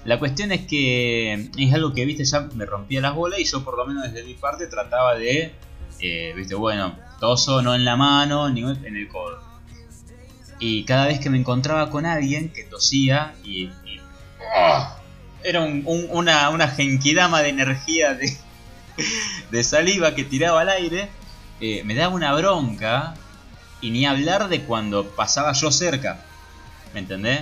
La 0.06 0.20
cuestión 0.20 0.54
es 0.54 0.66
que 0.68 1.50
es 1.58 1.74
algo 1.74 1.94
que, 1.94 2.06
viste, 2.06 2.24
ya 2.24 2.42
me 2.54 2.66
rompía 2.66 3.02
las 3.02 3.14
bolas 3.14 3.40
y 3.40 3.44
yo 3.44 3.64
por 3.66 3.78
lo 3.78 3.86
menos 3.86 4.04
desde 4.04 4.26
mi 4.26 4.36
parte 4.36 4.68
trataba 4.68 5.16
de 5.16 5.52
eh, 6.00 6.34
viste, 6.36 6.56
bueno, 6.56 6.96
toso 7.20 7.62
no 7.62 7.74
en 7.76 7.84
la 7.86 7.96
mano 7.96 8.50
ni 8.50 8.62
en 8.62 8.96
el 8.96 9.08
codo. 9.08 9.40
Y 10.60 10.84
cada 10.86 11.06
vez 11.08 11.20
que 11.20 11.30
me 11.30 11.38
encontraba 11.38 11.90
con 11.90 12.06
alguien 12.06 12.50
que 12.50 12.64
tosía 12.64 13.36
y, 13.44 13.66
y- 13.66 14.02
¡ah! 14.56 14.98
era 15.44 15.62
un- 15.62 15.84
un- 15.86 16.08
una, 16.10 16.50
una 16.50 16.68
genkidama 16.68 17.42
de 17.42 17.50
energía 17.50 18.14
de, 18.16 18.36
de 19.52 19.64
saliva 19.64 20.16
que 20.16 20.24
tiraba 20.24 20.62
al 20.62 20.70
aire, 20.70 21.10
eh, 21.62 21.84
me 21.86 21.94
daba 21.96 22.14
una 22.14 22.34
bronca 22.34 23.14
y 23.82 23.92
ni 23.92 24.06
hablar 24.06 24.50
de 24.50 24.62
cuando 24.64 25.08
pasaba 25.12 25.54
yo 25.54 25.72
cerca, 25.72 26.26
¿me 26.94 27.00
entendés? 27.02 27.42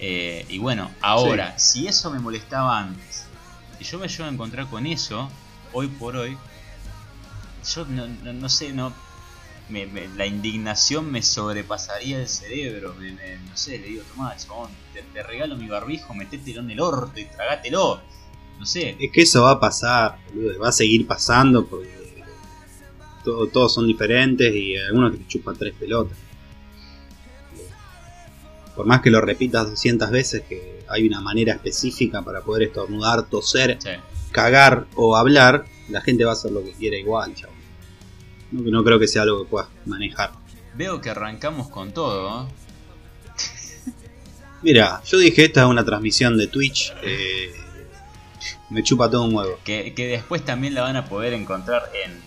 Eh, 0.00 0.44
y 0.48 0.58
bueno, 0.58 0.90
ahora, 1.00 1.58
si 1.58 1.86
eso 1.86 2.10
me 2.10 2.18
molestaba 2.18 2.78
antes, 2.80 3.26
y 3.80 3.84
yo 3.84 3.98
me 4.00 4.08
llevo 4.08 4.24
a 4.24 4.28
encontrar 4.32 4.66
con 4.68 4.86
eso, 4.86 5.28
hoy 5.72 5.86
por 5.86 6.16
hoy, 6.16 6.36
yo 7.64 7.84
no, 7.86 8.06
no- 8.06 8.32
no 8.32 8.48
sé, 8.48 8.72
no 8.72 8.92
me- 9.68 9.86
me- 9.86 10.08
la 10.16 10.26
indignación 10.26 11.10
me 11.10 11.22
sobrepasaría 11.22 12.20
el 12.20 12.28
cerebro. 12.28 12.94
me- 12.98 13.10
no 13.12 13.56
sé, 13.56 13.78
le 13.78 13.88
digo, 13.88 14.02
tomá, 14.14 14.36
chabón, 14.36 14.70
te, 14.94 15.02
te 15.02 15.22
regalo 15.22 15.56
mi 15.56 15.68
barbijo, 15.68 16.14
metételo 16.14 16.60
en 16.60 16.70
el 16.70 16.80
orto 16.80 17.18
y 17.20 17.24
tragátelo. 17.24 18.00
No 18.58 18.66
sé, 18.66 18.96
Es 18.98 19.12
que 19.12 19.22
eso 19.22 19.42
va 19.42 19.52
a 19.52 19.60
pasar, 19.60 20.18
boludo, 20.34 20.58
va 20.58 20.68
a 20.70 20.72
seguir 20.72 21.06
pasando 21.06 21.66
porque 21.66 22.24
todo- 23.24 23.46
todos 23.48 23.74
son 23.74 23.86
diferentes 23.86 24.52
y 24.54 24.76
algunos 24.76 25.12
que 25.12 25.18
te 25.18 25.26
chupan 25.28 25.56
tres 25.56 25.74
pelotas. 25.78 26.16
Por 28.74 28.86
más 28.86 29.00
que 29.00 29.10
lo 29.10 29.20
repitas 29.20 29.68
200 29.68 30.10
veces, 30.10 30.42
que 30.48 30.84
hay 30.88 31.06
una 31.06 31.20
manera 31.20 31.52
específica 31.52 32.22
para 32.22 32.42
poder 32.42 32.68
estornudar, 32.68 33.24
toser, 33.28 33.78
cagar 34.30 34.86
o 34.94 35.16
hablar, 35.16 35.64
la 35.88 36.00
gente 36.00 36.24
va 36.24 36.30
a 36.30 36.34
hacer 36.34 36.50
lo 36.52 36.62
que 36.64 36.72
quiera 36.72 36.96
igual, 36.96 37.34
chavo. 37.34 37.52
No, 38.50 38.62
no 38.70 38.84
creo 38.84 38.98
que 38.98 39.06
sea 39.08 39.22
algo 39.22 39.44
que 39.44 39.50
puedas 39.50 39.68
manejar. 39.86 40.32
veo 40.74 41.00
que 41.00 41.10
arrancamos 41.10 41.68
con 41.68 41.92
todo. 41.92 42.48
¿eh? 42.48 43.92
Mira, 44.62 45.02
yo 45.04 45.18
dije 45.18 45.44
esta 45.44 45.60
es 45.62 45.66
una 45.66 45.84
transmisión 45.84 46.36
de 46.36 46.46
Twitch. 46.48 46.92
eh, 47.02 47.52
me 48.70 48.82
chupa 48.82 49.10
todo 49.10 49.24
un 49.24 49.34
huevo. 49.34 49.58
Que, 49.64 49.94
que 49.94 50.06
después 50.06 50.44
también 50.44 50.74
la 50.74 50.82
van 50.82 50.96
a 50.96 51.04
poder 51.06 51.32
encontrar 51.32 51.90
en, 52.04 52.20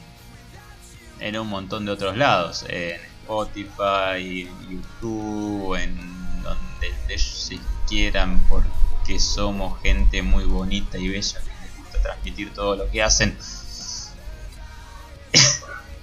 en 1.27 1.38
un 1.39 1.48
montón 1.48 1.86
de 1.86 1.91
otros 1.91 2.18
lados. 2.18 2.65
En 2.68 3.00
Spotify, 3.22 4.48
en 4.48 4.70
YouTube, 4.70 5.75
en 5.75 5.96
donde 6.44 6.88
ellos 7.10 7.22
si 7.48 7.60
quieran, 7.88 8.41
porque 8.50 9.20
somos 9.20 9.80
gente 9.82 10.22
muy 10.22 10.46
bonita 10.46 10.98
y 10.98 11.10
bella 11.10 11.39
que 11.39 11.61
transmitir 12.01 12.53
todo 12.53 12.75
lo 12.75 12.89
que 12.89 13.01
hacen. 13.03 13.38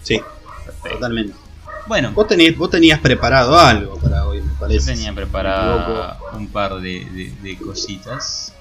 Sí, 0.02 0.20
Perfecto. 0.64 0.88
totalmente. 0.96 1.34
Bueno, 1.86 2.12
Vos 2.12 2.26
tenías, 2.28 2.56
vos 2.56 2.70
tenías 2.70 3.00
preparado 3.00 3.58
algo 3.58 3.98
para 3.98 4.26
hoy, 4.26 4.40
me 4.42 4.48
yo 4.52 4.58
parece. 4.58 4.92
tenía 4.92 5.10
me 5.12 5.16
preparada 5.16 6.12
equivoco. 6.18 6.36
un 6.36 6.48
par 6.48 6.74
de, 6.80 7.04
de- 7.06 7.32
de 7.42 7.56
cositas. 7.58 8.52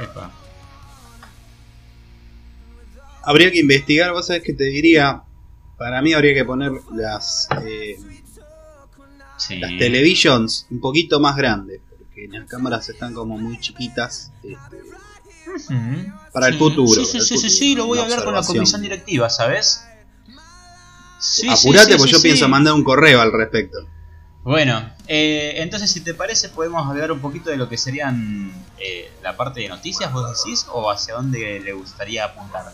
Epa. 0.00 0.30
Habría 3.22 3.50
que 3.50 3.60
investigar, 3.60 4.12
vos 4.12 4.26
sabés 4.26 4.42
que 4.42 4.52
te 4.54 4.64
diría. 4.64 5.22
Para 5.76 6.02
mí 6.02 6.12
habría 6.12 6.34
que 6.34 6.44
poner 6.44 6.72
las, 6.92 7.48
eh, 7.64 7.96
Sí. 9.36 9.58
las 9.58 9.70
televisions 9.78 10.66
un 10.70 10.80
poquito 10.80 11.20
más 11.20 11.36
grandes. 11.36 11.80
Porque 11.98 12.28
las 12.28 12.48
cámaras 12.48 12.88
están 12.88 13.14
como 13.14 13.38
muy 13.38 13.58
chiquitas. 13.60 14.30
este, 14.42 14.80
Para 16.32 16.48
el 16.48 16.58
futuro, 16.58 16.88
Sí, 16.92 17.04
sí, 17.04 17.20
sí, 17.20 17.20
sí, 17.20 17.34
futuro, 17.34 17.50
sí, 17.50 17.74
lo 17.74 17.86
voy 17.86 17.98
a 17.98 18.02
hablar 18.02 18.24
con 18.24 18.34
la 18.34 18.42
comisión 18.42 18.82
directiva, 18.82 19.30
¿sabes? 19.30 19.84
Sí, 21.20 21.42
sí, 21.42 21.48
Apurate, 21.48 21.92
sí, 21.92 21.98
porque 21.98 22.14
sí, 22.14 22.16
yo 22.16 22.22
pienso 22.22 22.48
mandar 22.48 22.72
un 22.74 22.82
correo 22.82 23.20
al 23.20 23.32
respecto. 23.32 23.78
Bueno, 24.42 24.90
eh, 25.06 25.54
entonces 25.56 25.90
si 25.90 26.00
te 26.00 26.14
parece 26.14 26.48
podemos 26.48 26.88
hablar 26.88 27.12
un 27.12 27.20
poquito 27.20 27.50
de 27.50 27.58
lo 27.58 27.68
que 27.68 27.76
serían 27.76 28.50
eh, 28.78 29.10
la 29.22 29.36
parte 29.36 29.60
de 29.60 29.68
noticias, 29.68 30.10
vos 30.12 30.42
decís, 30.42 30.66
o 30.72 30.90
hacia 30.90 31.14
dónde 31.14 31.60
le 31.60 31.72
gustaría 31.72 32.24
apuntar. 32.24 32.72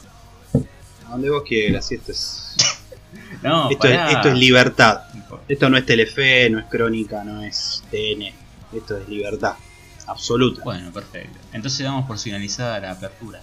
A 1.07 1.11
donde 1.11 1.29
vos 1.29 1.43
quieras, 1.47 1.91
y 1.91 1.97
esto 1.97 2.13
es, 2.13 2.57
No, 3.43 3.71
esto, 3.71 3.89
es, 3.89 4.13
esto 4.13 4.29
es 4.29 4.35
libertad. 4.35 5.03
Esto 5.49 5.69
no 5.69 5.77
es 5.77 5.87
Telefe, 5.87 6.51
no 6.51 6.59
es 6.59 6.67
Crónica, 6.67 7.25
no 7.25 7.43
es 7.43 7.83
TN. 7.91 8.33
Esto 8.77 8.97
es 8.97 9.09
libertad. 9.09 9.55
Absoluta. 10.07 10.63
Bueno, 10.63 10.93
perfecto. 10.93 11.39
Entonces 11.53 11.85
damos 11.85 12.07
por 12.07 12.19
finalizada 12.19 12.79
la 12.81 12.93
apertura. 12.93 13.41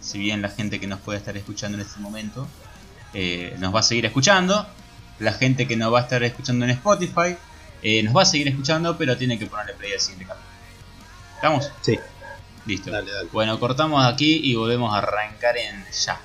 Si 0.00 0.18
bien 0.18 0.42
la 0.42 0.48
gente 0.48 0.80
que 0.80 0.86
nos 0.86 1.00
puede 1.00 1.18
estar 1.18 1.36
escuchando 1.36 1.76
en 1.76 1.82
este 1.82 2.00
momento 2.00 2.46
eh, 3.12 3.56
nos 3.58 3.74
va 3.74 3.80
a 3.80 3.82
seguir 3.82 4.06
escuchando, 4.06 4.66
la 5.18 5.32
gente 5.32 5.66
que 5.66 5.76
nos 5.76 5.92
va 5.92 6.00
a 6.00 6.02
estar 6.02 6.22
escuchando 6.22 6.64
en 6.64 6.70
Spotify 6.72 7.36
eh, 7.82 8.02
nos 8.02 8.16
va 8.16 8.22
a 8.22 8.26
seguir 8.26 8.48
escuchando, 8.48 8.96
pero 8.96 9.16
tiene 9.16 9.38
que 9.38 9.46
ponerle 9.46 9.74
play 9.74 9.92
al 9.92 10.00
siguiente 10.00 10.26
capítulo. 10.26 10.50
¿Estamos? 11.36 11.72
Sí, 11.80 11.98
Listo. 12.66 12.90
dale, 12.90 13.10
dale. 13.10 13.28
Bueno, 13.32 13.58
cortamos 13.58 14.04
aquí 14.04 14.40
y 14.44 14.54
volvemos 14.54 14.92
a 14.94 14.98
arrancar 14.98 15.56
en 15.56 15.84
ya. 15.90 16.20